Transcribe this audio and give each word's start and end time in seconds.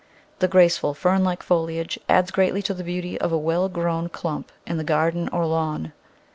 The 0.39 0.47
graceful, 0.47 0.95
fern 0.95 1.23
like 1.23 1.43
foliage 1.43 1.99
adds 2.09 2.31
greatly 2.31 2.63
to 2.63 2.73
the 2.73 2.83
beauty 2.83 3.21
of 3.21 3.31
a 3.31 3.37
well 3.37 3.69
grown 3.69 4.09
clump 4.09 4.51
in 4.65 4.77
the 4.77 4.83
garden 4.83 5.29
or 5.31 5.45
lawn. 5.45 5.93